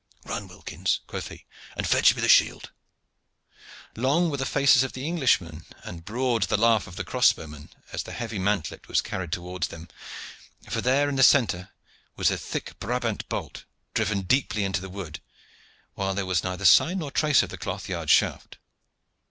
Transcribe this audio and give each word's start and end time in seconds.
"Run, 0.25 0.47
Wilkins," 0.47 1.01
quoth 1.05 1.27
he, 1.27 1.45
"and 1.77 1.85
fetch 1.85 2.15
me 2.15 2.23
the 2.23 2.27
shield." 2.27 2.71
Long 3.95 4.31
were 4.31 4.37
the 4.37 4.47
faces 4.47 4.81
of 4.81 4.93
the 4.93 5.05
Englishmen 5.05 5.67
and 5.83 6.03
broad 6.03 6.41
the 6.41 6.57
laugh 6.57 6.87
of 6.87 6.95
the 6.95 7.03
crossbowmen 7.03 7.69
as 7.93 8.01
the 8.01 8.11
heavy 8.11 8.39
mantlet 8.39 8.87
was 8.87 8.99
carried 8.99 9.31
towards 9.31 9.67
them, 9.67 9.89
for 10.67 10.81
there 10.81 11.07
in 11.07 11.17
the 11.17 11.21
centre 11.21 11.69
was 12.15 12.29
the 12.29 12.37
thick 12.39 12.79
Brabant 12.79 13.29
bolt 13.29 13.65
driven 13.93 14.21
deeply 14.21 14.63
into 14.63 14.81
the 14.81 14.89
wood, 14.89 15.19
while 15.93 16.15
there 16.15 16.25
was 16.25 16.43
neither 16.43 16.65
sign 16.65 16.97
nor 16.97 17.11
trace 17.11 17.43
of 17.43 17.51
the 17.51 17.57
cloth 17.59 17.87
yard 17.87 18.09
shaft. 18.09 18.57